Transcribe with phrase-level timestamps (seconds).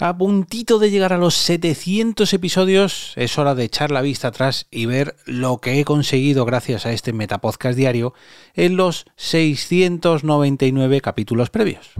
[0.00, 4.68] A puntito de llegar a los 700 episodios, es hora de echar la vista atrás
[4.70, 8.14] y ver lo que he conseguido gracias a este Metapodcast diario
[8.54, 11.90] en los 699 capítulos previos.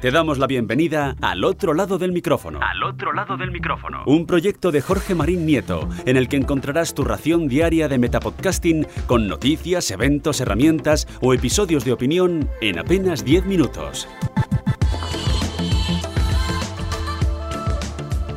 [0.00, 2.60] Te damos la bienvenida al otro lado del micrófono.
[2.62, 4.04] Al otro lado del micrófono.
[4.06, 8.86] Un proyecto de Jorge Marín Nieto, en el que encontrarás tu ración diaria de metapodcasting
[9.06, 14.06] con noticias, eventos, herramientas o episodios de opinión en apenas 10 minutos.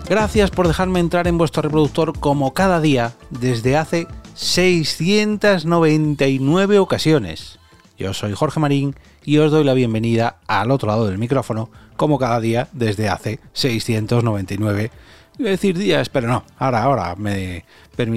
[0.09, 7.59] Gracias por dejarme entrar en vuestro reproductor como cada día desde hace 699 ocasiones.
[7.97, 12.19] Yo soy Jorge Marín y os doy la bienvenida al otro lado del micrófono como
[12.19, 14.91] cada día desde hace 699
[15.39, 16.43] Iba a decir días, pero no.
[16.57, 17.63] Ahora, ahora, me,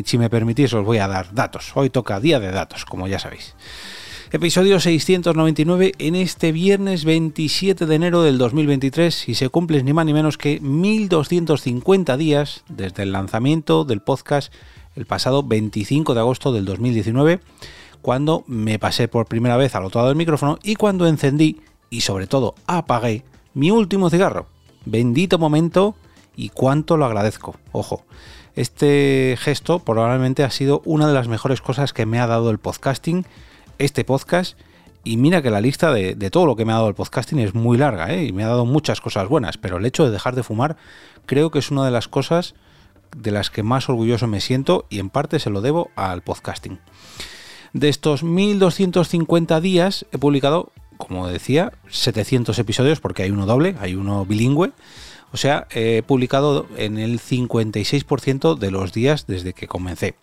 [0.04, 1.72] si me permitís, os voy a dar datos.
[1.74, 3.54] Hoy toca día de datos, como ya sabéis.
[4.32, 10.06] Episodio 699 en este viernes 27 de enero del 2023 y se cumplen ni más
[10.06, 14.52] ni menos que 1250 días desde el lanzamiento del podcast
[14.94, 17.40] el pasado 25 de agosto del 2019,
[18.02, 22.02] cuando me pasé por primera vez al otro lado del micrófono y cuando encendí y
[22.02, 24.46] sobre todo apagué mi último cigarro.
[24.84, 25.96] Bendito momento
[26.36, 27.56] y cuánto lo agradezco.
[27.72, 28.04] Ojo,
[28.54, 32.58] este gesto probablemente ha sido una de las mejores cosas que me ha dado el
[32.58, 33.26] podcasting
[33.80, 34.56] este podcast.
[35.02, 37.54] Y mira que la lista de, todo lo que me ha dado el podcasting es
[37.54, 38.26] muy larga, ¿eh?
[38.26, 40.76] y me ha dado muchas cosas buenas, pero el hecho de dejar de fumar
[41.24, 42.54] creo que es una de las cosas
[43.16, 46.78] de las que más orgulloso me siento y en parte se lo debo al podcasting.
[47.72, 53.94] De estos 1250 días he publicado, como decía, 700 episodios porque hay uno doble, hay
[53.94, 54.72] uno bilingüe.
[55.32, 60.16] O sea, he publicado en el 56% de los días desde que comencé.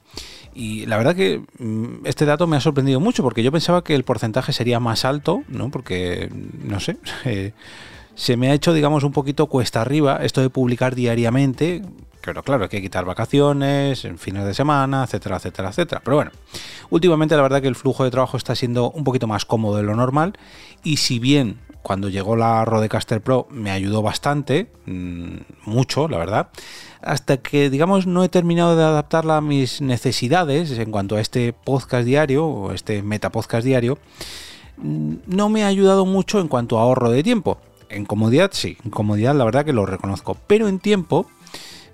[0.58, 3.94] Y la verdad que mm, este dato me ha sorprendido mucho porque yo pensaba que
[3.94, 5.69] el porcentaje sería más alto, ¿no?
[5.69, 6.31] Porque,
[6.63, 7.53] no sé, eh,
[8.16, 11.83] se me ha hecho, digamos, un poquito cuesta arriba esto de publicar diariamente.
[12.22, 16.02] Pero claro, hay que quitar vacaciones, en fines de semana, etcétera, etcétera, etcétera.
[16.03, 16.31] Pero bueno,
[16.89, 19.84] últimamente la verdad que el flujo de trabajo está siendo un poquito más cómodo de
[19.84, 20.34] lo normal.
[20.84, 25.35] Y si bien cuando llegó la Rodecaster Pro me ayudó bastante, mm,
[25.66, 26.50] mucho, la verdad
[27.02, 31.53] hasta que, digamos, no he terminado de adaptarla a mis necesidades en cuanto a este
[31.53, 33.97] podcast diario o este metapodcast diario,
[34.78, 37.59] mm, no me ha ayudado mucho en cuanto a ahorro de tiempo.
[37.90, 41.28] En comodidad, sí, en comodidad la verdad que lo reconozco, pero en tiempo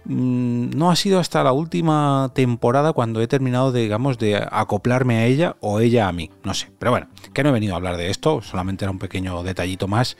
[0.05, 5.17] mm, no ha sido hasta la última temporada cuando he terminado, de, digamos, de acoplarme
[5.17, 6.71] a ella o ella a mí, no sé.
[6.79, 9.87] Pero bueno, que no he venido a hablar de esto, solamente era un pequeño detallito
[9.87, 10.17] más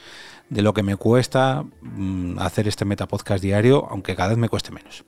[0.49, 4.71] de lo que me cuesta mm, hacer este metapodcast diario, aunque cada vez me cueste
[4.71, 5.03] menos.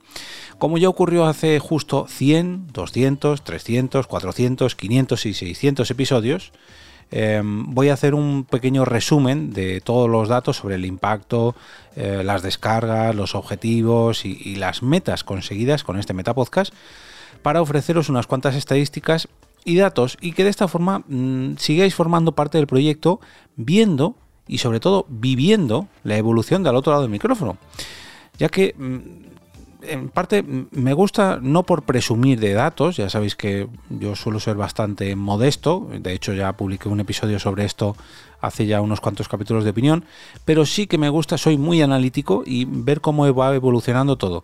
[0.57, 6.51] Como ya ocurrió hace justo 100, 200, 300, 400, 500 y 600 episodios,
[7.11, 11.55] em, voy a hacer un pequeño resumen de todos los datos sobre el impacto,
[11.95, 16.73] eh, las descargas, los objetivos y, las metas conseguidas con este metapodcast
[17.41, 19.27] para ofreceros unas cuantas estadísticas
[19.65, 23.19] y datos y que de esta forma mm, sigáis formando parte del proyecto
[23.55, 24.15] viendo
[24.47, 27.57] y sobre todo viviendo la evolución del otro lado del micrófono.
[28.37, 29.25] Ya que mm,
[29.87, 34.55] en parte me gusta no por presumir de datos, ya sabéis que yo suelo ser
[34.55, 37.95] bastante modesto, de hecho ya publiqué un episodio sobre esto
[38.41, 40.05] hace ya unos cuantos capítulos de opinión,
[40.43, 44.43] pero sí que me gusta, soy muy analítico y ver cómo va evolucionando todo.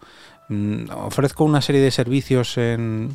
[0.52, 2.60] Mm, ofrezco una serie de servicios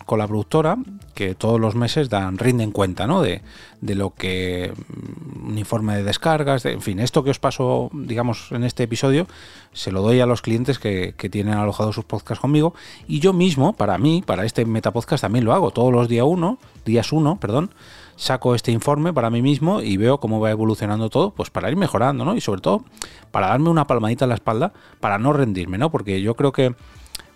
[0.07, 0.79] con la productora
[1.13, 3.21] que todos los meses dan rinden cuenta ¿no?
[3.21, 3.43] de,
[3.83, 8.65] lo que mm, un informe de descargas, en fin, esto que os paso, digamos, en
[8.65, 9.27] este episodio,
[9.75, 12.73] se lo doy a los clientes que, tienen alojados sus podcasts conmigo
[13.07, 16.57] y yo mismo, para mí, para este metapodcast también lo hago, todos los días uno,
[16.87, 17.71] días uno, perdón,
[18.17, 21.77] saco este informe para mí mismo y veo cómo va evolucionando todo, pues para ir
[21.77, 22.35] mejorando, ¿no?
[22.35, 22.85] Y sobre todo
[23.31, 25.91] para darme una palmadita en la espalda, para no rendirme, ¿no?
[25.91, 26.75] Porque yo creo que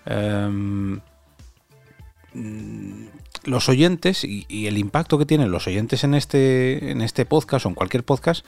[0.07, 1.01] Em,
[3.45, 7.69] los oyentes y, el impacto que tienen los oyentes en este, en este podcast o
[7.69, 8.45] en cualquier podcast,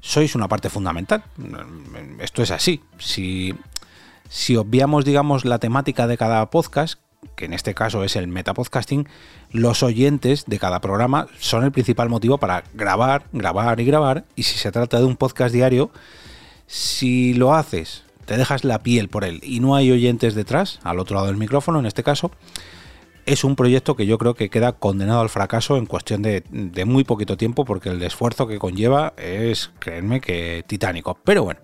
[0.00, 1.24] sois una parte fundamental.
[2.20, 2.82] Esto es así.
[2.98, 3.54] Si,
[4.28, 7.00] si obviamos, digamos, la temática de cada podcast,
[7.34, 9.08] que en este caso es el metapodcasting,
[9.50, 14.24] los oyentes de cada programa son el principal motivo para grabar, grabar y grabar.
[14.36, 15.90] Y si se trata de un podcast diario,
[16.66, 20.98] si lo haces te dejas la piel por él y no hay oyentes detrás, al
[20.98, 22.30] otro lado del micrófono en este caso,
[23.24, 26.42] es un proyecto que yo creo que queda condenado al fracaso en cuestión de,
[26.86, 31.18] muy poquito tiempo porque el esfuerzo que conlleva es, créanme, que titánico.
[31.24, 31.60] Pero bueno,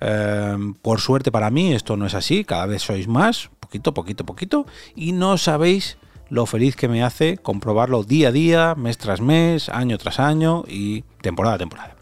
[0.00, 4.24] em, por suerte para mí esto no es así, cada vez sois más, poquito, poquito,
[4.24, 5.98] poquito, y no sabéis
[6.30, 10.64] lo feliz que me hace comprobarlo día a día, mes tras mes, año tras año
[10.66, 11.95] y temporada a temporada.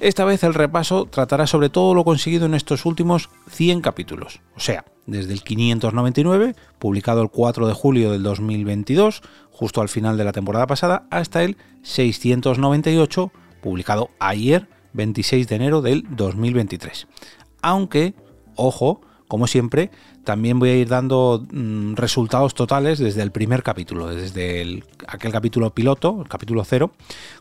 [0.00, 4.60] Esta vez el repaso tratará sobre todo lo conseguido en estos últimos 100 capítulos, o
[4.60, 9.20] sea, desde el 599, publicado el 4 de julio del 2022,
[9.50, 13.30] justo al final de la temporada pasada, hasta el 698,
[13.60, 17.06] publicado ayer, 26 de enero del 2023.
[17.60, 18.14] Aunque,
[18.56, 19.90] ojo, como siempre,
[20.24, 25.70] también voy a ir dando mm, resultados totales desde el primer capítulo, desde aquel capítulo
[25.70, 26.90] piloto, el capítulo cero,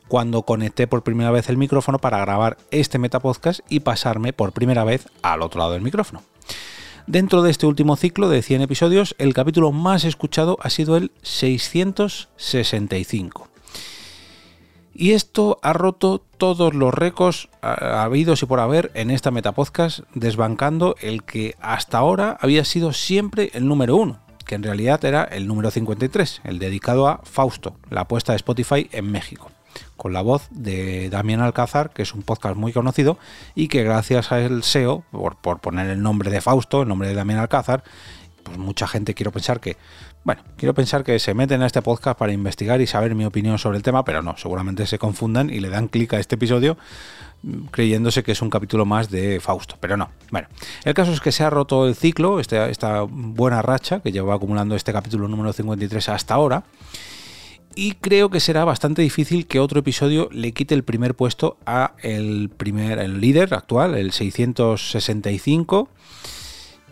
[0.08, 4.84] cuando conecté por primera vez el micrófono para grabar este metapodcast y pasarme por primera
[4.84, 6.22] vez al otro lado del micrófono.
[7.08, 11.10] Dentro de este último ciclo de 100 episodios, el capítulo más escuchado ha sido el
[11.24, 13.48] 665.
[15.00, 20.98] Y esto ha roto todos los récords habidos y por haber en esta Metapodcast, desbancando
[21.00, 25.48] el que hasta ahora había sido siempre el número uno, que en realidad era el
[25.48, 29.52] número 53, el dedicado a Fausto, la apuesta de Spotify en México,
[29.96, 33.18] con la voz de Damián Alcázar, que es un podcast muy conocido
[33.56, 37.16] y que gracias al SEO, por, por poner el nombre de Fausto, el nombre de
[37.16, 37.86] Damián Alcázar,
[38.44, 39.78] pues mucha gente quiero pensar que
[40.30, 43.58] bueno, quiero pensar que se meten a este podcast para investigar y saber mi opinión
[43.58, 46.78] sobre el tema, pero no, seguramente se confundan y le dan clic a este episodio
[47.42, 50.12] mm, creyéndose que es un capítulo más de Fausto, pero no.
[50.30, 50.48] Bueno,
[50.84, 54.36] el caso es que se ha roto el ciclo, este, esta buena racha que lleva
[54.36, 56.64] acumulando este capítulo número 53 hasta ahora,
[57.74, 61.94] y creo que será bastante difícil que otro episodio le quite el primer puesto a
[62.04, 65.90] el primer el líder actual, el 665,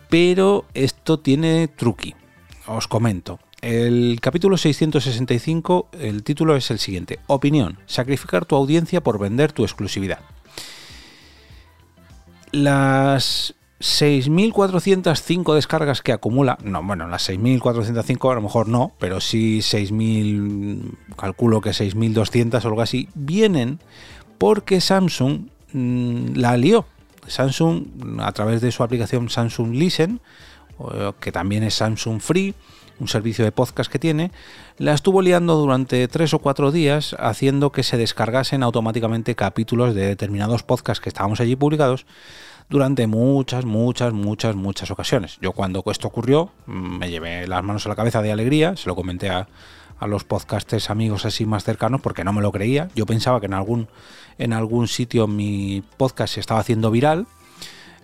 [0.08, 2.16] pero esto tiene truqui
[2.68, 3.40] os comento.
[3.60, 7.18] El capítulo 665, el título es el siguiente.
[7.26, 7.78] Opinión.
[7.86, 10.20] Sacrificar tu audiencia por vender tu exclusividad.
[12.52, 19.58] Las 6.405 descargas que acumula, no, bueno, las 6.405 a lo mejor no, pero sí
[19.58, 23.78] 6.000, calculo que 6.200 o algo así, vienen
[24.38, 26.86] porque Samsung mm, la lió.
[27.26, 30.20] Samsung, a través de su aplicación Samsung Listen,
[31.20, 32.54] que también es Samsung Free,
[33.00, 34.30] un servicio de podcast que tiene,
[34.76, 40.06] la estuvo liando durante tres o cuatro días haciendo que se descargasen automáticamente capítulos de
[40.06, 42.06] determinados podcasts que estábamos allí publicados
[42.68, 45.38] durante muchas, muchas, muchas, muchas ocasiones.
[45.40, 48.94] Yo cuando esto ocurrió me llevé las manos a la cabeza de alegría, se lo
[48.94, 49.48] comenté a,
[49.98, 52.88] a los podcasters amigos así más cercanos porque no me lo creía.
[52.94, 53.88] Yo pensaba que en algún,
[54.38, 57.26] en algún sitio mi podcast se estaba haciendo viral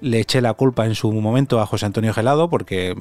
[0.04, 2.94] le eché la culpa en su momento a José Antonio Gelado porque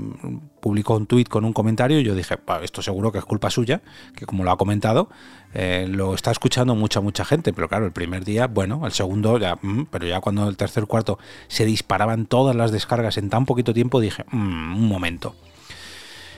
[0.61, 3.81] publicó un tuit con un comentario y yo dije, esto seguro que es culpa suya,
[4.15, 5.09] que como lo ha comentado,
[5.53, 9.37] eh, lo está escuchando mucha, mucha gente, pero claro, el primer día, bueno, el segundo
[9.37, 11.19] ya, mm, pero ya cuando el tercer, cuarto
[11.49, 15.35] se disparaban todas las descargas en tan poquito tiempo, dije, mm, un momento.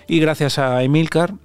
[0.08, 1.36] Y gracias a Emilcar,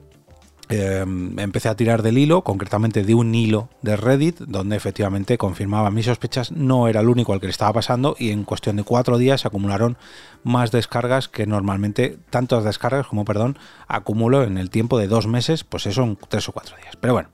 [0.71, 5.91] Em, empecé a tirar del hilo, concretamente de un hilo de Reddit, donde efectivamente confirmaba
[5.91, 8.85] mis sospechas, no era el único al que le estaba pasando y en cuestión de
[8.85, 9.99] cuatro días acumularon
[10.45, 13.59] más descargas que normalmente, tantas descargas como, perdón,
[13.89, 16.95] acumulo en el tiempo de dos meses, pues eso en tres o cuatro días.
[17.01, 17.31] Pero bueno.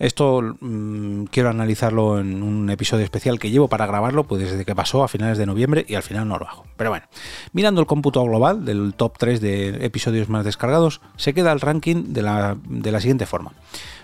[0.00, 4.74] Esto mm, quiero analizarlo en un episodio especial que llevo para grabarlo, pues desde que
[4.74, 6.64] pasó a finales de noviembre y al final no lo hago.
[6.78, 7.04] Pero bueno,
[7.52, 12.14] mirando el cómputo global del top 3 de episodios más descargados, se queda el ranking
[12.14, 13.52] de la, de la siguiente forma.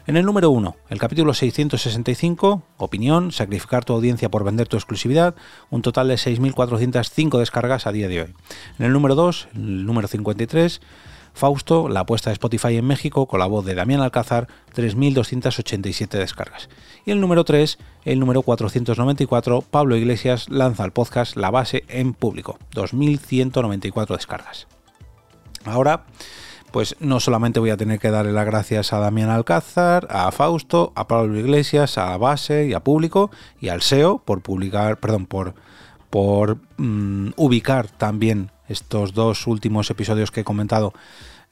[0.07, 5.35] En el número 1, el capítulo 665, opinión, sacrificar tu audiencia por vender tu exclusividad,
[5.71, 8.35] un total de 6.405 descargas a día de hoy.
[8.79, 10.83] En el número 2, el número 53,
[11.37, 16.71] Fausto, la apuesta de Spotify en México, con la voz de Damián Alcázar, 3.287 descargas.
[17.05, 17.77] Y el número 3,
[18.07, 24.67] el número 494, Pablo Iglesias lanza el podcast La Base en público, 2.194 descargas.
[25.67, 26.07] Ahora,
[26.71, 30.95] pues no solamente voy a tener que darle las gracias a Damián Alcázar, a Fausto,
[30.95, 35.55] a Pablo Iglesias, a Base y a Público y al SEO por publicar, perdón, por,
[36.09, 40.93] por mm, ubicar también estos dos últimos episodios que he comentado,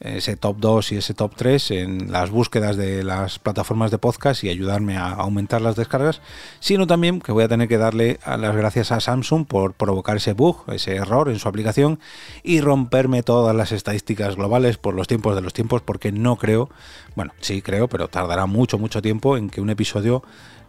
[0.01, 4.43] ese top 2 y ese top 3 en las búsquedas de las plataformas de podcast
[4.45, 6.21] y ayudarme a aumentar las descargas,
[6.61, 10.33] sino también que voy a tener que darle las gracias a Samsung por provocar ese
[10.33, 12.01] bug, ese error en su aplicación
[12.43, 16.69] y romperme todas las estadísticas globales por los tiempos de los tiempos, porque no creo,
[17.15, 20.23] bueno, sí creo, pero tardará mucho, mucho tiempo en que un episodio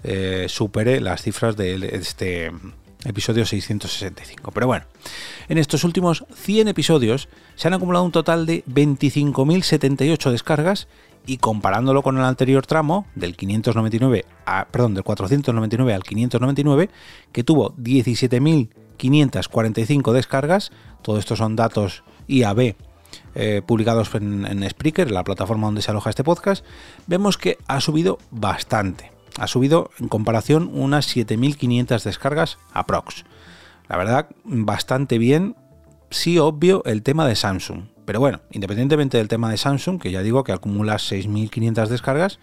[0.04, 2.52] eh, supere las cifras de este
[3.05, 4.51] episodio 665.
[4.51, 4.85] Pero bueno,
[5.47, 10.88] en estos últimos 100 episodios se han acumulado un total de 25.078 descargas
[11.25, 16.89] y comparándolo con el anterior tramo del 599 a, perdón, del 499 al 599
[17.31, 20.71] que tuvo 17.545 descargas,
[21.01, 22.75] todo esto son datos IAB
[23.33, 26.65] eh, publicados en, en Spreaker, la plataforma donde se aloja este podcast,
[27.07, 29.14] vemos que ha subido bastante.
[29.39, 33.25] Ha subido en comparación unas 7.500 descargas aprox.
[33.88, 35.56] La verdad, bastante bien.
[36.10, 37.86] Sí, obvio, el tema de Samsung.
[38.06, 42.39] Pero bueno, independientemente del tema de Samsung, que ya digo que acumula 6.500 descargas,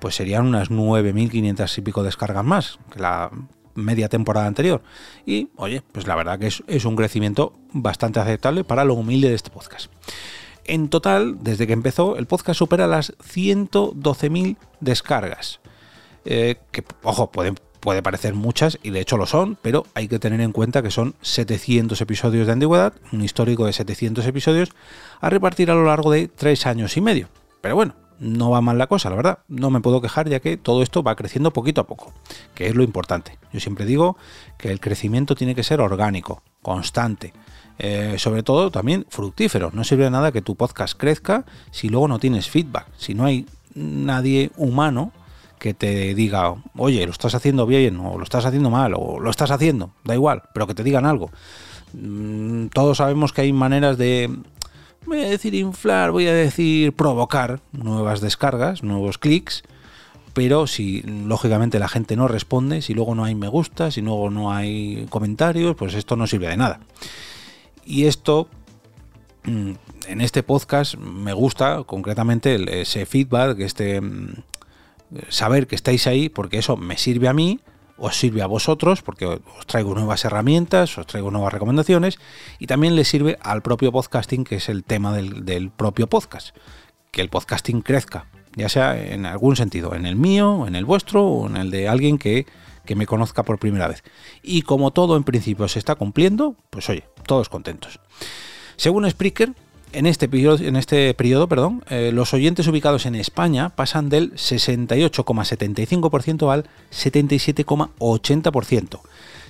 [0.00, 3.30] pues serían unas 9.500 y pico descargas más que la
[3.74, 4.82] media temporada anterior.
[5.24, 9.34] Y oye, pues la verdad que es, un crecimiento bastante aceptable para lo humilde de
[9.34, 9.90] este podcast.
[10.64, 15.60] En total, desde que empezó, el podcast supera las 112.000 descargas.
[16.32, 20.20] Eh, que, ojo, pueden, puede parecer muchas, y de hecho lo son, pero hay que
[20.20, 24.70] tener en cuenta que son 700 episodios de antigüedad, un histórico de 700 episodios,
[25.20, 27.28] a repartir a lo largo de 3 años y medio.
[27.60, 29.38] Pero bueno, no va mal la cosa, la verdad.
[29.48, 32.12] No me puedo quejar ya que todo esto va creciendo poquito a poco,
[32.54, 33.36] que es lo importante.
[33.52, 34.16] Yo siempre digo
[34.56, 37.32] que el crecimiento tiene que ser orgánico, constante.
[37.80, 39.70] Eh, sobre todo también fructífero.
[39.72, 43.24] No sirve de nada que tu podcast crezca si luego no tienes feedback, si no
[43.24, 45.12] hay nadie humano
[45.60, 49.30] que te diga, oye, lo estás haciendo bien, o lo estás haciendo mal, o lo
[49.30, 51.30] estás haciendo, da igual, pero que te digan algo.
[51.92, 54.30] Mm, todos sabemos que hay maneras de
[55.06, 59.62] voy a decir inflar, voy a decir provocar nuevas descargas, nuevos clics,
[60.32, 64.30] pero si lógicamente la gente no responde, si luego no hay me gusta, si luego
[64.30, 66.80] no hay comentarios, pues esto no sirve de nada.
[67.84, 68.48] Y esto
[69.44, 69.72] mm,
[70.06, 74.42] en este podcast me gusta concretamente ese feedback, este mm,
[75.28, 77.60] saber que estáis ahí, porque eso me sirve a mí
[78.00, 82.18] os sirve a vosotros porque os traigo nuevas herramientas, os traigo nuevas recomendaciones
[82.58, 86.56] y también le sirve al propio podcasting, que es el tema del, propio podcast,
[87.12, 88.26] que el podcasting crezca,
[88.56, 91.88] ya sea en algún sentido, en el mío, en el vuestro o en el de
[91.88, 92.46] alguien que,
[92.86, 94.02] que me conozca por primera vez.
[94.42, 98.00] Y como todo en principio se está cumpliendo, pues oye, todos contentos.
[98.76, 99.52] Según Spreaker,
[99.92, 104.32] en este periodo, en este periodo perdón, eh, los oyentes ubicados en España pasan del
[104.34, 109.00] 68,75% al 77,80%,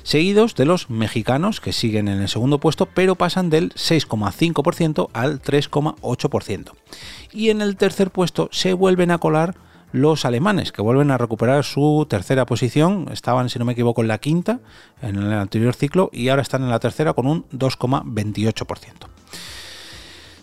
[0.03, 5.43] seguidos de los mexicanos que siguen en el segundo puesto pero pasan del 6,5% al
[5.43, 6.73] 3,8%.
[7.33, 9.57] Y en el tercer puesto se vuelven a colar
[9.93, 13.09] los alemanes, que vuelven a recuperar su tercera posición.
[13.13, 14.61] Estaban, si no me equivoco, en la quinta
[15.03, 19.09] en el anterior ciclo y ahora están en la tercera con un 2,28%.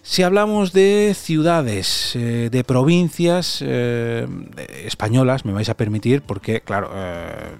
[0.09, 4.25] Si hablamos de ciudades, eh, de provincias eh,
[4.85, 7.51] españolas, me vais a permitir, porque claro, eh,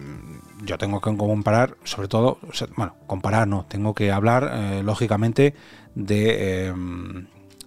[0.63, 2.39] yo tengo que comparar, sobre todo,
[2.77, 5.56] bueno, comparar no, tengo que hablar, lógicamente,
[5.94, 6.74] de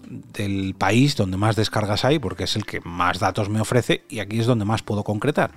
[0.09, 4.21] del país donde más descargas hay, porque es el que más datos me ofrece y
[4.21, 5.51] aquí es donde más puedo concretar.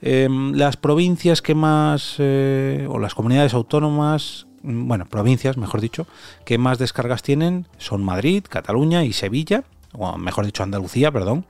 [0.00, 6.06] las provincias que más, o las comunidades autónomas bueno, provincias, mejor dicho,
[6.44, 11.46] que más descargas tienen son Madrid, Cataluña y Sevilla, o mejor dicho Andalucía, perdón.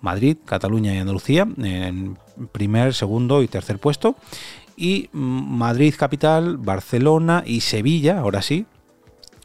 [0.00, 2.16] Madrid, Cataluña y Andalucía en
[2.52, 4.16] primer, segundo y tercer puesto.
[4.76, 8.66] Y mm, Madrid capital, Barcelona y Sevilla, ahora sí,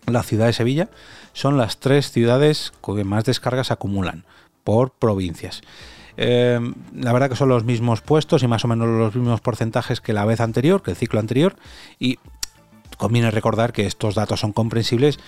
[0.05, 0.89] la ciudad de Sevilla,
[1.33, 4.23] son las tres ciudades que más descargas acumulan
[4.63, 5.61] por provincias.
[6.17, 6.59] Eh,
[6.93, 10.13] la verdad que son los mismos puestos y más o menos los mismos porcentajes que
[10.13, 11.55] la vez anterior, que el ciclo anterior.
[11.99, 12.19] Y
[12.97, 15.19] conviene recordar que estos datos son comprensibles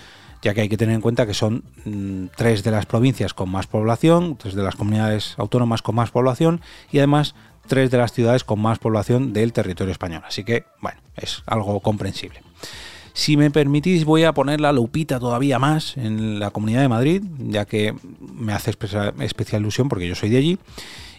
[0.42, 3.50] ya que hay que tener en cuenta que son mm, tres de las provincias con
[3.50, 6.60] más población, tres de las comunidades autónomas con más población
[6.92, 7.34] y además
[7.66, 10.22] tres de las ciudades con más población del territorio español.
[10.26, 12.42] Así que, bueno, es algo comprensible.
[13.12, 17.22] Si me permitís, voy a poner la lupita todavía más en la Comunidad de Madrid,
[17.38, 20.58] ya que me hace especial ilusión porque yo soy de allí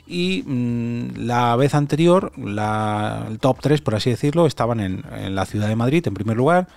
[0.09, 5.03] y mm, la vez anterior, el top 3, por así decirlo, estaban en,
[5.35, 6.67] la ciudad de Madrid en primer lugar,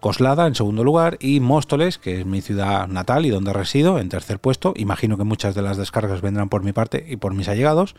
[0.00, 4.08] Coslada en segundo lugar y Móstoles, que es mi ciudad natal y donde resido, en
[4.08, 4.74] tercer puesto.
[4.76, 7.94] Imagino que muchas de las descargas vendrán por mi parte y por mis allegados,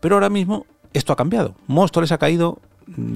[0.00, 1.54] pero ahora mismo esto ha cambiado.
[1.68, 2.58] Móstoles ha caído,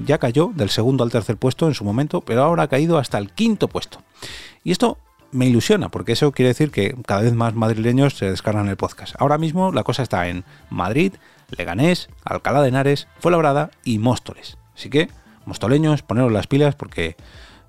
[0.05, 3.17] ya cayó del segundo al tercer puesto en su momento, pero ahora ha caído hasta
[3.17, 3.99] el quinto puesto.
[4.63, 4.97] Y esto
[5.31, 9.15] me ilusiona, porque eso quiere decir que cada vez más madrileños se descargan el podcast.
[9.19, 11.13] Ahora mismo la cosa está en Madrid,
[11.55, 14.57] Leganés, Alcalá de Henares, Fuenlabrada y Móstoles.
[14.75, 15.09] Así que,
[15.45, 17.15] mostoleños, poneros las pilas porque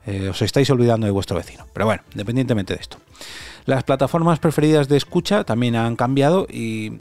[0.07, 1.67] eh, os estáis olvidando de vuestro vecino.
[1.73, 2.99] Pero bueno, independientemente de esto.
[3.67, 6.99] Las plataformas preferidas de escucha también han cambiado y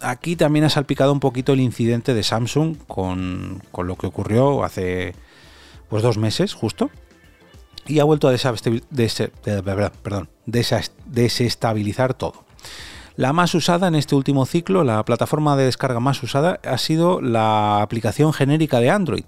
[0.00, 4.62] aquí también ha salpicado un poquito el incidente de Samsung con, con lo que ocurrió
[4.64, 5.14] hace
[5.88, 6.90] pues dos meses justo
[7.86, 8.32] y ha vuelto a
[11.16, 12.44] desestabilizar todo.
[13.16, 17.20] La más usada en este último ciclo, la plataforma de descarga más usada, ha sido
[17.20, 19.24] la aplicación genérica de Android,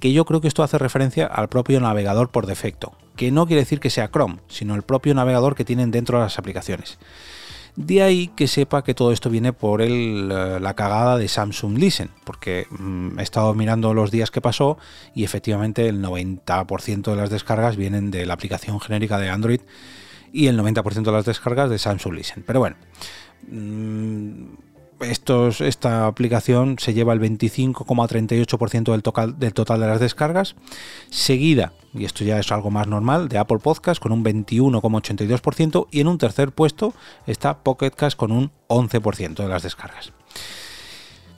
[0.00, 3.62] que yo creo que esto hace referencia al propio navegador por defecto, que no quiere
[3.62, 6.98] decir que sea Chrome, sino el propio navegador que tienen dentro de las aplicaciones.
[7.76, 12.10] De ahí que sepa que todo esto viene por el, la cagada de Samsung Listen,
[12.24, 14.78] porque mm, he estado mirando los días que pasó
[15.14, 19.60] y efectivamente el 90% de las descargas vienen de la aplicación genérica de Android
[20.32, 22.44] y el 90% de las descargas de Samsung Listen.
[22.46, 22.76] Pero bueno,
[23.48, 24.44] mm,
[25.00, 28.92] esta aplicación se lleva el 25,38%
[29.38, 30.56] del total, de las descargas,
[31.10, 36.00] seguida, y esto ya es algo más normal, de Apple Podcast con un 21,82% y
[36.00, 36.94] en un tercer puesto
[37.26, 40.12] está Pocket Cast con un 11% de las descargas.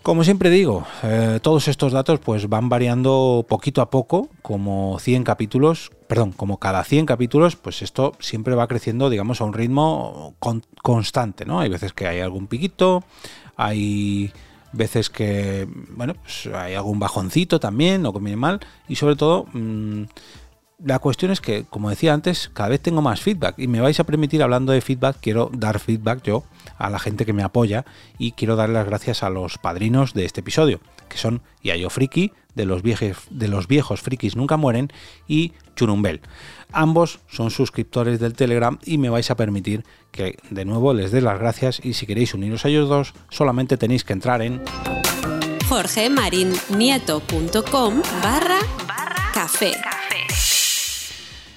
[0.02, 5.22] Como siempre digo, eh, todos estos datos pues van variando poquito a poco, como 100
[5.22, 10.34] capítulos, perdón, como cada 100 capítulos, pues esto siempre va creciendo, digamos, a un ritmo
[10.82, 11.60] constante, ¿no?
[11.60, 13.04] Hay veces que hay algún piquito,
[13.56, 14.32] hay
[14.72, 20.04] veces que, bueno, pues hay algún bajoncito también, no conviene mal, y sobre todo, mmm,
[20.84, 24.00] la cuestión es que, como decía antes, cada vez tengo más feedback y me vais
[24.00, 26.44] a permitir, hablando de feedback, quiero dar feedback yo
[26.76, 27.84] a la gente que me apoya
[28.18, 30.80] y quiero dar las gracias a los padrinos de este episodio,
[31.12, 34.90] que son Yayo Friki, de los, viejos, de los viejos frikis nunca mueren,
[35.28, 36.22] y Churumbel.
[36.72, 41.20] Ambos son suscriptores del Telegram y me vais a permitir que de nuevo les dé
[41.20, 44.62] las gracias y si queréis uniros a ellos dos, solamente tenéis que entrar en
[45.68, 48.58] jorgemarinieto.com barra
[49.32, 49.72] café.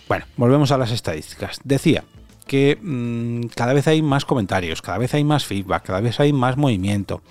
[0.07, 1.59] Bueno, volvemos a las estadísticas.
[1.63, 2.03] Decía
[2.45, 6.31] que mmm, cada vez hay más comentarios, cada vez hay más feedback, cada vez hay
[6.31, 7.21] más movimiento.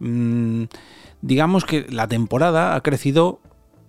[0.00, 0.64] Mmm,
[1.22, 3.40] digamos que la temporada ha crecido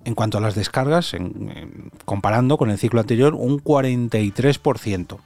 [0.03, 1.15] en cuanto a las descargas,
[2.05, 5.17] comparando con el ciclo anterior, un 43%.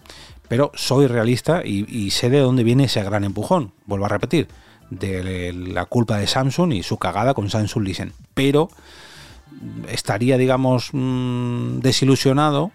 [0.48, 3.72] Pero soy realista y, sé de dónde viene ese gran empujón.
[3.86, 4.48] Vuelvo a repetir,
[4.90, 8.14] de la culpa de Samsung y su cagada con Samsung Listen.
[8.34, 8.70] Pero
[9.90, 12.72] estaría, digamos, mmm, desilusionado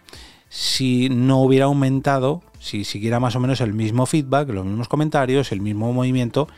[0.49, 5.53] si no hubiera aumentado, si siguiera más o menos el mismo feedback, los mismos comentarios,
[5.53, 6.49] el mismo movimiento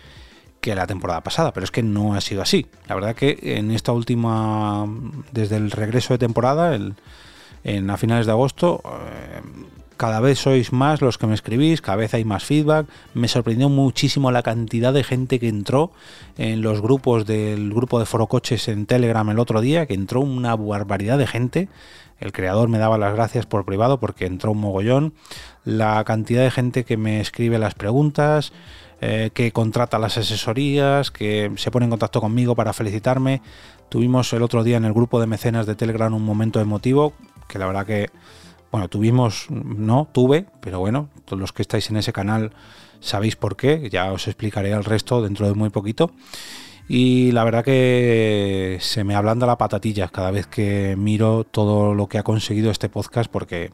[0.63, 2.67] que la temporada pasada, pero es que no ha sido así.
[2.89, 4.87] La verdad que en esta última,
[5.33, 6.79] desde el regreso de temporada,
[7.65, 9.41] en a finales de agosto, eh,
[9.97, 12.87] cada vez sois más los que me escribís, cada vez hay más feedback.
[13.13, 15.91] Me sorprendió muchísimo la cantidad de gente que entró
[16.39, 20.55] en los grupos del grupo de Forocoches en Telegram el otro día, que entró una
[20.55, 21.69] barbaridad de gente.
[22.21, 25.13] El creador me daba las gracias por privado porque entró un mogollón.
[25.65, 28.53] La cantidad de gente que me escribe las preguntas,
[29.05, 33.43] eh, que contrata las asesorías, que se pone en contacto conmigo para felicitarme.
[33.89, 37.13] Tuvimos el otro día en el grupo de mecenas de Telegram un momento emotivo
[37.49, 38.11] que la verdad que
[38.71, 42.53] bueno, tuvimos, no, tuve, pero bueno, todos los que estáis en ese canal
[43.01, 46.13] sabéis por qué, ya os explicaré el resto dentro de muy poquito.
[46.89, 52.09] Y la verdad que se me ablanda la patatilla cada vez que miro todo lo
[52.09, 53.71] que ha conseguido este podcast porque,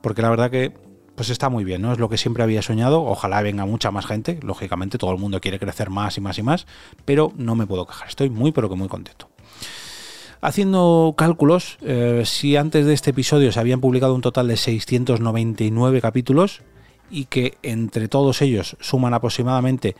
[0.00, 0.72] porque la verdad que
[1.14, 1.92] pues está muy bien, ¿no?
[1.92, 3.02] Es lo que siempre había soñado.
[3.02, 4.38] Ojalá venga mucha más gente.
[4.42, 6.66] Lógicamente, todo el mundo quiere crecer más y más y más,
[7.04, 8.08] pero no me puedo quejar.
[8.08, 9.28] Estoy muy, pero que muy contento.
[10.40, 16.02] Haciendo cálculos, eh, si antes de este episodio se habían publicado un total de 699
[16.02, 16.60] capítulos
[17.10, 19.96] y que entre todos ellos suman aproximadamente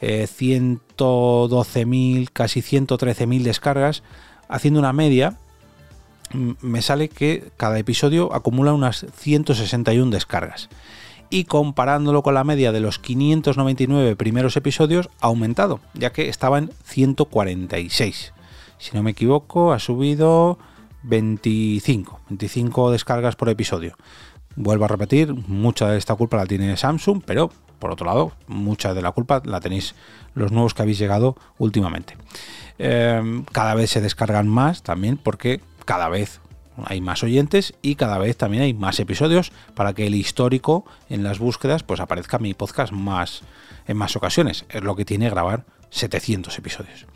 [0.00, 4.02] eh, 112.000, casi 113.000 descargas,
[4.48, 5.38] haciendo una media,
[6.34, 10.68] me sale que cada episodio acumula unas 161 descargas.
[11.30, 16.58] Y comparándolo con la media de los 599 primeros episodios, ha aumentado, ya que estaba
[16.58, 18.34] en 146
[18.84, 20.58] si no me equivoco, ha subido
[21.04, 23.96] 25, 25 descargas por episodio.
[24.56, 28.92] Vuelvo a repetir, mucha de esta culpa la tiene Samsung, pero por otro lado, mucha
[28.92, 29.94] de la culpa la tenéis
[30.34, 32.16] los nuevos que habéis llegado últimamente.
[32.78, 36.40] Eh, cada vez se descargan más también porque cada vez
[36.84, 41.22] hay más oyentes y cada vez también hay más episodios para que el histórico en
[41.22, 43.42] las búsquedas pues aparezca mi podcast más
[43.86, 44.64] en más ocasiones.
[44.68, 47.06] Es lo que tiene grabar 700 episodios.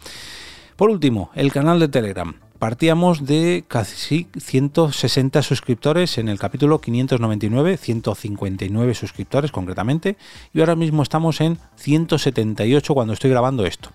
[0.76, 2.34] Por último, el canal de Telegram.
[2.58, 10.16] Partíamos de casi 160 suscriptores en el capítulo 599, 159 suscriptores concretamente,
[10.52, 13.90] y ahora mismo estamos en 178 cuando estoy grabando esto.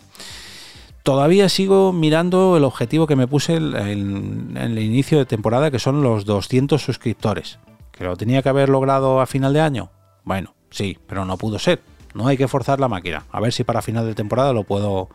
[1.03, 6.01] Todavía sigo mirando el objetivo que me puse en el inicio de temporada, que son
[6.01, 7.59] los 200 suscriptores.
[7.91, 9.91] ¿Que lo tenía que haber logrado a final de año?
[10.23, 11.81] Bueno, sí, pero no pudo ser.
[12.13, 13.25] No hay que forzar la máquina.
[13.31, 15.09] A ver si para final de temporada lo puedo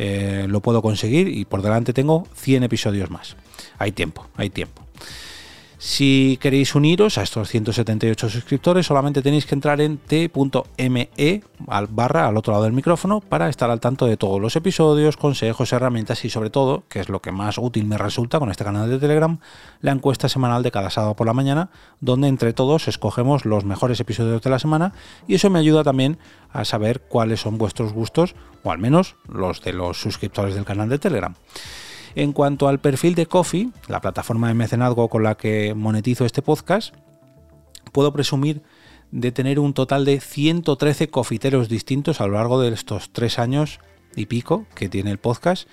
[0.00, 3.36] eh, lo puedo conseguir y por delante tengo 100 episodios más.
[3.78, 4.82] Hay tiempo, hay tiempo.
[5.80, 11.10] Si queréis uniros a estos 178 suscriptores, solamente tenéis que entrar en t.me
[11.68, 15.16] al barra al otro lado del micrófono para estar al tanto de todos los episodios,
[15.16, 18.64] consejos, herramientas y sobre todo, que es lo que más útil me resulta con este
[18.64, 19.38] canal de Telegram,
[19.80, 24.00] la encuesta semanal de cada sábado por la mañana, donde entre todos escogemos los mejores
[24.00, 24.94] episodios de la semana
[25.28, 26.18] y eso me ayuda también
[26.52, 30.88] a saber cuáles son vuestros gustos, o al menos los de los suscriptores del canal
[30.88, 31.36] de Telegram.
[32.14, 36.42] En cuanto al perfil de Coffee, la plataforma de mecenazgo con la que monetizo este
[36.42, 36.94] podcast,
[37.92, 38.62] puedo presumir
[39.10, 43.80] de tener un total de 113 cofiteros distintos a lo largo de estos tres años
[44.16, 45.68] y pico que tiene el podcast.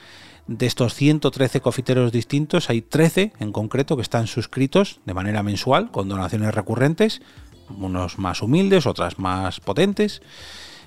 [0.48, 5.90] De estos 113 cofiteros distintos, hay 13 en concreto que están suscritos de manera mensual
[5.90, 7.22] con donaciones recurrentes,
[7.70, 10.22] unos más humildes, otras más potentes,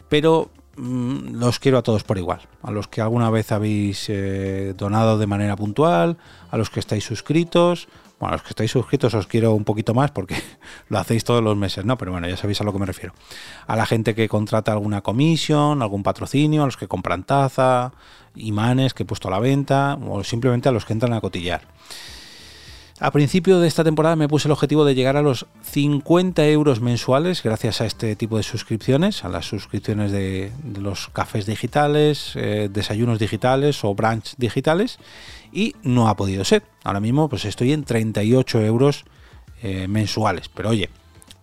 [0.09, 2.41] pero los quiero a todos por igual.
[2.63, 6.17] A los que alguna vez habéis eh, donado de manera puntual,
[6.51, 7.89] a los que estáis suscritos.
[8.21, 10.37] Bueno, a los que estáis suscritos os quiero un poquito más porque
[10.89, 11.99] lo hacéis todos los meses, ¿no?
[11.99, 13.15] Pero bueno, ya sabéis a lo que me refiero.
[13.67, 17.93] A la gente que contrata alguna comisión, algún patrocinio, a los que compran taza,
[18.35, 21.63] imanes que he puesto a la venta, o simplemente a los que entran a cotillar.
[23.01, 26.81] A principio de esta temporada me puse el objetivo de llegar a los 50 euros
[26.81, 32.69] mensuales gracias a este tipo de suscripciones, a las suscripciones de, los cafés digitales, eh,
[32.73, 34.99] desayunos digitales o brunch digitales
[35.53, 36.65] y no ha podido ser.
[36.83, 39.05] Ahora mismo pues estoy en 38 euros
[39.63, 40.91] eh, mensuales, pero oye,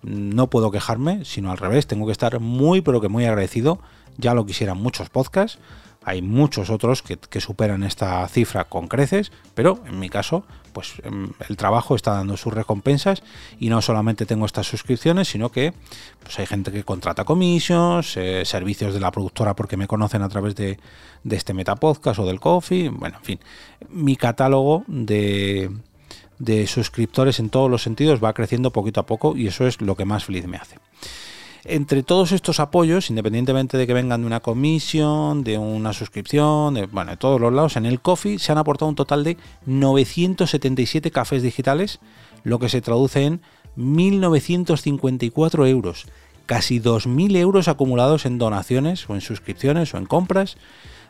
[0.03, 3.79] no puedo quejarme, sino al revés, tengo que estar muy pero que muy agradecido,
[4.17, 5.57] ya lo quisieran muchos podcasts
[6.05, 11.31] hay muchos otros que, superan esta cifra con creces, pero en mi caso, pues em,
[11.49, 13.23] el trabajo está dando sus recompensas
[13.59, 15.73] y no solamente tengo estas suscripciones, sino que
[16.21, 20.29] pues hay gente que contrata comisiones, eh, servicios de la productora porque me conocen a
[20.29, 20.79] través de,
[21.27, 22.89] este Metapodcast o del Coffee.
[22.89, 23.39] Bueno, en fin,
[23.89, 25.71] mi catálogo de
[26.67, 30.05] suscriptores en todos los sentidos va creciendo poquito a poco y eso es lo que
[30.05, 30.77] más feliz me hace.
[31.67, 36.85] Entre todos estos apoyos, independientemente de que vengan de una comisión, de una suscripción, de,
[36.85, 41.09] bueno, de todos los lados, en el Coffee se han aportado un total de 977
[41.09, 41.99] cafés digitales,
[42.43, 43.41] lo que se traduce en
[43.77, 46.05] 1.954 euros,
[46.45, 50.57] casi 2.000 euros acumulados en donaciones o en suscripciones o en compras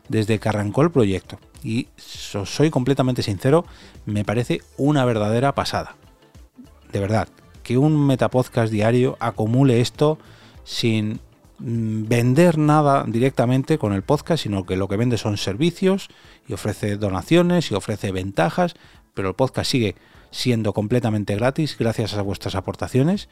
[0.07, 1.37] desde que arrancó el proyecto.
[1.65, 3.65] Y soy completamente sincero,
[4.05, 5.97] me parece una verdadera pasada.
[6.93, 7.27] De verdad,
[7.61, 10.17] que un metapodcast diario acumule esto
[10.65, 11.21] sin
[11.59, 16.09] mm, vender nada directamente con el podcast, sino que lo que vende son servicios
[16.47, 18.75] y ofrece donaciones y ofrece ventajas,
[19.13, 19.95] pero el podcast sigue
[20.31, 23.29] siendo completamente gratis gracias a vuestras aportaciones.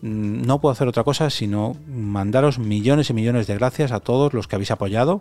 [0.00, 4.32] Mm, no puedo hacer otra cosa sino mandaros millones y millones de gracias a todos
[4.32, 5.20] los que habéis apoyado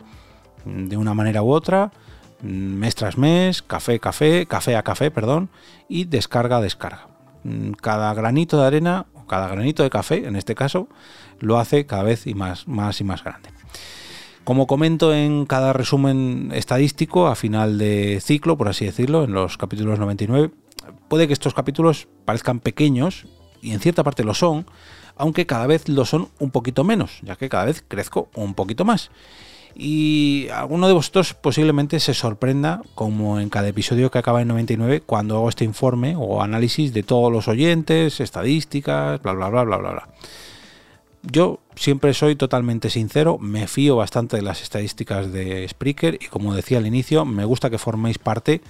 [0.64, 1.92] mm, de una manera u otra,
[2.44, 5.50] mes tras mes, café, café, café a café, perdón,
[5.88, 7.08] y descarga descarga.
[7.82, 10.88] Cada granito de arena, cada granito de café, en este caso,
[11.40, 13.50] lo hace cada vez y más, más y más grande.
[14.44, 19.58] Como comento en cada resumen estadístico a final de ciclo, por así decirlo, en los
[19.58, 20.52] capítulos 99,
[21.08, 23.26] puede que estos capítulos parezcan pequeños,
[23.60, 24.68] y en cierta parte lo son,
[25.16, 28.86] aunque cada vez lo son un poquito menos, ya que cada vez crezco un poquito
[28.86, 29.10] más.
[29.76, 35.02] Y alguno de vosotros posiblemente se sorprenda, como en cada episodio que acaba en 99,
[35.02, 39.78] cuando hago este informe o análisis de todos los oyentes, estadísticas, bla, bla, bla, bla,
[39.78, 40.08] bla, bla.
[41.24, 46.54] Yo siempre soy totalmente sincero, me fío bastante de las estadísticas de Spreaker y como
[46.54, 48.62] decía al inicio, me gusta que forméis parte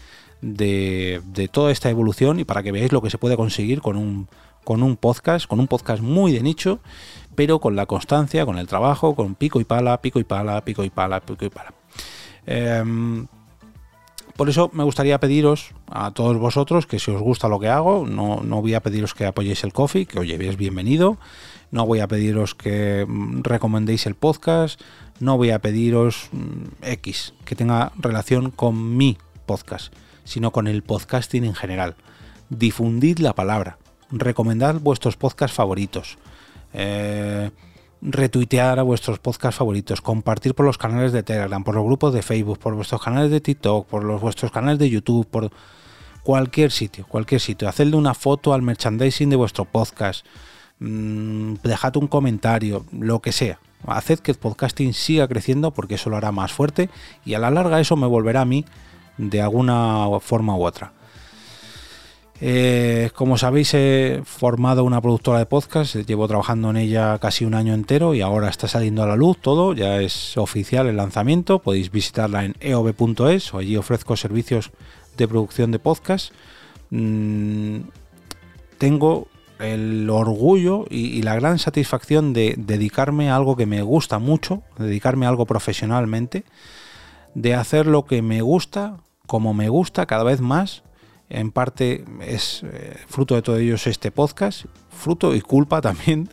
[0.41, 4.27] de, toda esta evolución y para que veáis lo que se puede conseguir con un,
[4.63, 6.79] con un podcast, con un podcast muy de nicho,
[7.35, 10.83] pero con la constancia, con el trabajo, con pico y pala, pico y pala, pico
[10.83, 11.73] y pala, pico y pala.
[12.45, 13.27] Em,
[14.35, 18.07] por eso me gustaría pediros a todos vosotros que si os gusta lo que hago,
[18.07, 21.17] no, no voy a pediros que apoyéis el coffee, que oye, es bienvenido,
[21.71, 24.81] no voy a pediros que mm, recomendéis el podcast,
[25.19, 30.81] no voy a pediros mm, X, que tenga relación con mi podcast, sino con el
[30.81, 31.95] podcasting en general.
[32.49, 33.77] Difundid la palabra,
[34.13, 36.17] recomendad vuestros podcasts favoritos,
[36.73, 37.51] eh,
[38.01, 42.21] retuitear a vuestros podcasts favoritos, compartir por los canales de Telegram, por los grupos de
[42.21, 45.51] Facebook, por vuestros canales de TikTok, por los, vuestros canales de YouTube, por
[46.23, 47.67] cualquier sitio, cualquier sitio.
[47.67, 50.25] Hacedle una foto al merchandising de vuestro podcast
[50.79, 53.59] mmm, dejad un comentario, lo que sea.
[53.85, 56.89] Haced que el podcasting siga creciendo porque eso lo hará más fuerte
[57.25, 58.65] y a la larga eso me volverá a mí
[59.17, 60.93] de alguna forma u otra.
[62.41, 67.53] Eh, como sabéis, he formado una productora de podcast, llevo trabajando en ella casi un
[67.53, 71.59] año entero y ahora está saliendo a la luz todo, ya es oficial el lanzamiento,
[71.59, 74.71] podéis visitarla en eob.es o allí ofrezco servicios
[75.15, 76.33] de producción de podcast.
[76.89, 77.81] Mm,
[78.77, 79.27] tengo
[79.59, 84.63] el orgullo y, y, la gran satisfacción de dedicarme a algo que me gusta mucho,
[84.77, 86.43] dedicarme a algo profesionalmente,
[87.35, 90.83] de hacer lo que me gusta, como me gusta cada vez más.
[91.29, 96.29] En parte es eh, fruto de todo ello este podcast, fruto y culpa también.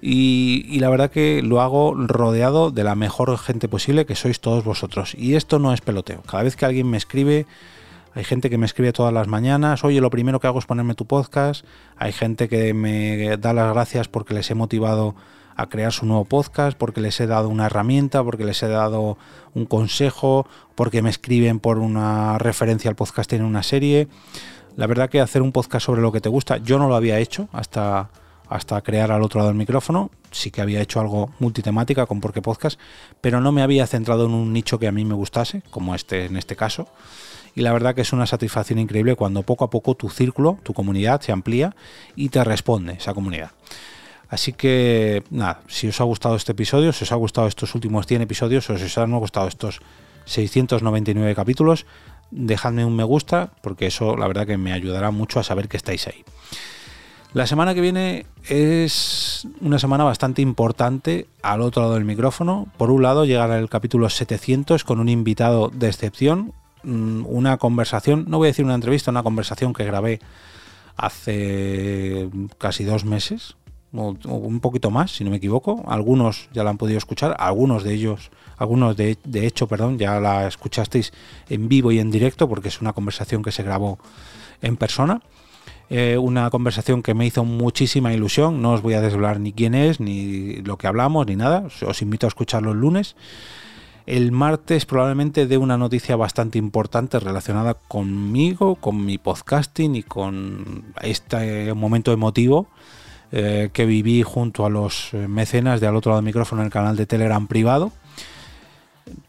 [0.00, 4.40] Y, y, la verdad que lo hago rodeado de la mejor gente posible que sois
[4.40, 5.14] todos vosotros.
[5.16, 6.22] Y esto no es peloteo.
[6.22, 7.46] Cada vez que alguien me escribe,
[8.14, 10.94] hay gente que me escribe todas las mañanas, oye, lo primero que hago es ponerme
[10.94, 11.64] tu podcast.
[11.96, 15.14] Hay gente que me da las gracias porque les he motivado
[15.56, 19.18] a crear su nuevo podcast, porque les he dado una herramienta, porque les he dado
[19.54, 24.08] un consejo, porque me escriben por una referencia al podcast en una serie.
[24.76, 27.18] La verdad que hacer un podcast sobre lo que te gusta, yo no lo había
[27.18, 28.10] hecho hasta,
[28.48, 30.10] hasta crear al otro lado del micrófono.
[30.30, 32.80] Sí que había hecho algo multitemática con Porque Podcast,
[33.20, 36.24] pero no me había centrado en un nicho que a mí me gustase, como este
[36.24, 36.88] en este caso.
[37.54, 40.72] Y la verdad que es una satisfacción increíble cuando poco a poco tu círculo, tu
[40.72, 41.74] comunidad se amplía
[42.16, 43.50] y te responde esa comunidad.
[44.32, 48.06] Así que nada, si os ha gustado este episodio, si os ha gustado estos últimos
[48.06, 49.80] 100 episodios, o si os han gustado estos
[50.24, 51.84] 699 capítulos,
[52.30, 55.76] dejadme un me gusta, porque eso la verdad que me ayudará mucho a saber que
[55.76, 56.24] estáis ahí.
[57.34, 62.68] La semana que viene es una semana bastante importante al otro lado del micrófono.
[62.78, 68.24] Por un lado llegará el capítulo 700 con un invitado de excepción, mm, una conversación,
[68.28, 70.20] no voy a decir una entrevista, una conversación que grabé
[70.96, 73.56] hace casi dos meses,
[73.92, 75.84] un poquito más, si no me equivoco.
[75.86, 80.18] Algunos ya la han podido escuchar, algunos de ellos, algunos de, de, hecho, perdón, ya
[80.18, 81.12] la escuchasteis
[81.48, 83.98] en vivo y en directo, porque es una conversación que se grabó
[84.62, 85.20] en persona.
[85.90, 88.62] Eh, una conversación que me hizo muchísima ilusión.
[88.62, 91.64] No os voy a desvelar ni quién es, ni lo que hablamos, ni nada.
[91.86, 93.14] Os invito a escucharlo el lunes.
[94.06, 100.94] El martes probablemente dé una noticia bastante importante relacionada conmigo, con mi podcasting y con
[101.02, 102.68] este momento emotivo
[103.32, 106.72] eh, que viví junto a los mecenas de al otro lado del micrófono en el
[106.72, 107.92] canal de Telegram privado.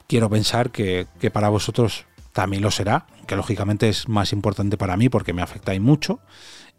[0.07, 4.97] Quiero pensar que, que para vosotros también lo será, que lógicamente es más importante para
[4.97, 6.19] mí porque me afectáis mucho.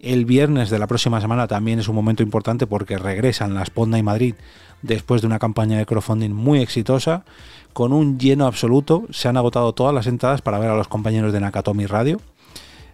[0.01, 3.99] El viernes de la próxima semana también es un momento importante porque regresan las Ponda
[3.99, 4.35] y Madrid
[4.83, 7.25] después de una campaña de crowdfunding muy exitosa,
[7.73, 9.05] con un lleno absoluto.
[9.11, 12.21] Se han agotado todas las entradas para ver a los compañeros de Nakatomi Radio.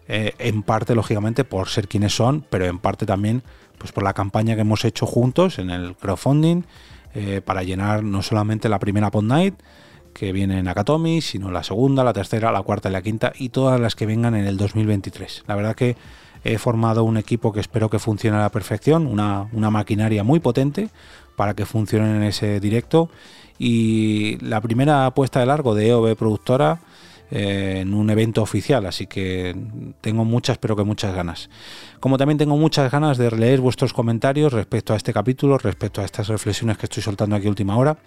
[0.07, 3.43] Eh, en parte, lógicamente, por ser quienes son, pero en parte también
[3.81, 6.65] pues por la campaña que hemos hecho juntos en el crowdfunding
[7.15, 9.55] eh, para llenar no solamente la primera Pod Night,
[10.13, 13.49] que viene en Nakatomi, sino la segunda, la tercera, la cuarta y la quinta y
[13.49, 15.45] todas las que vengan en el 2023.
[15.49, 15.97] La verdad que
[16.45, 20.41] he formado un equipo que espero que funcione a la perfección, una, una maquinaria muy
[20.41, 20.91] potente
[21.37, 23.09] para que funcione en ese directo.
[23.59, 26.81] Y la primera apuesta de largo de EOB Productora
[27.31, 29.57] eh, en un evento oficial, así que
[30.01, 31.51] tengo muchas, pero que muchas ganas.
[32.01, 36.05] Como también tengo muchas ganas de leer vuestros comentarios respecto a este capítulo, respecto a
[36.05, 37.99] estas reflexiones que estoy soltando aquí a última hora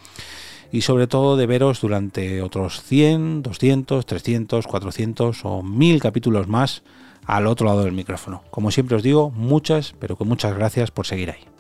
[0.74, 6.82] y sobre todo de veros durante otros 100, 200, 300, 400 o 1000 capítulos más
[7.26, 8.44] al otro lado del micrófono.
[8.50, 11.53] Como siempre os digo, muchas, pero que muchas gracias por seguir ahí.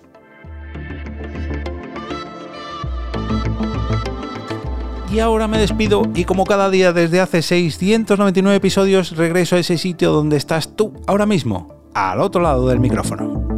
[5.13, 9.77] Y ahora me despido y como cada día desde hace 699 episodios regreso a ese
[9.77, 13.52] sitio donde estás tú ahora mismo, al otro lado del micrófono.